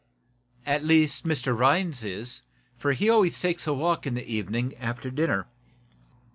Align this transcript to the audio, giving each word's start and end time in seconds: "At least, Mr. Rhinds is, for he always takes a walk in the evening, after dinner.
"At 0.65 0.83
least, 0.83 1.25
Mr. 1.25 1.55
Rhinds 1.55 2.03
is, 2.03 2.41
for 2.75 2.91
he 2.93 3.07
always 3.07 3.39
takes 3.39 3.67
a 3.67 3.73
walk 3.75 4.07
in 4.07 4.15
the 4.15 4.25
evening, 4.27 4.73
after 4.79 5.11
dinner. 5.11 5.45